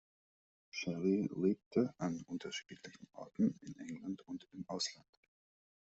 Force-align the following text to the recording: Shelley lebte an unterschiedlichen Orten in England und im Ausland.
Shelley 0.71 1.29
lebte 1.31 1.93
an 1.99 2.23
unterschiedlichen 2.25 3.07
Orten 3.13 3.59
in 3.61 3.75
England 3.81 4.23
und 4.27 4.47
im 4.51 4.67
Ausland. 4.67 5.05